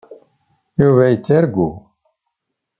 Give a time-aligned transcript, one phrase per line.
[0.79, 1.69] Yuba yettargu.